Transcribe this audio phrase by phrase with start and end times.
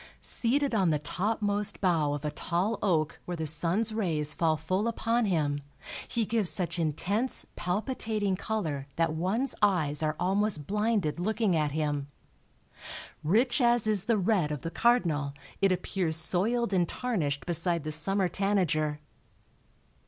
[0.23, 4.87] Seated on the topmost bough of a tall oak, where the sun's rays fall full
[4.87, 5.61] upon him,
[6.07, 12.07] he gives such intense, palpitating color that one's eyes are almost blinded looking at him.
[13.23, 17.91] Rich as is the red of the cardinal it appears soiled and tarnished beside the
[17.91, 18.99] summer tanager.